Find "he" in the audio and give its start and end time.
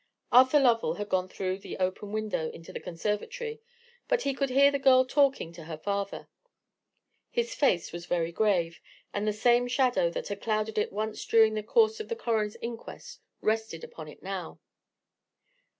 4.23-4.33